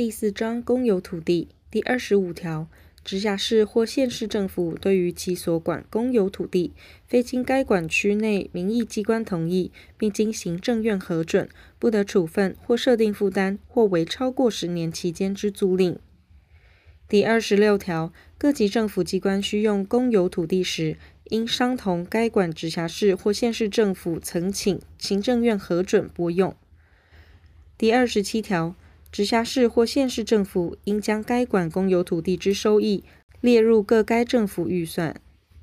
[0.00, 2.66] 第四章公有土地第二十五条，
[3.04, 6.72] 直辖市或县市政府对于其所管公有土地，
[7.06, 15.98] 非经该管区内民意机关同意，并经行政院核准，不得处分或设定负担，或为超过十年期间之租赁。
[17.06, 26.56] 第二十六条，各级政府机关需用公有土地时，应商同该管直辖市或县市政府曾请行政院核准拨用。
[27.76, 28.74] 第二十七条，
[29.12, 33.04] 直辖市或县市政府应将该管公有土地之收益
[33.40, 35.20] 列入各该政府预算。